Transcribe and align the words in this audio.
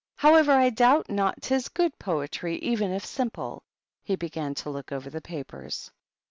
However, 0.15 0.53
I 0.53 0.71
doubt 0.71 1.11
not 1.11 1.43
'tis 1.43 1.69
good 1.69 1.99
poetry, 1.99 2.55
even 2.55 2.89
if 2.89 3.05
simple." 3.05 3.61
He 4.01 4.15
began 4.15 4.55
to 4.55 4.71
look 4.71 4.91
over 4.91 5.11
the 5.11 5.21
papers. 5.21 5.91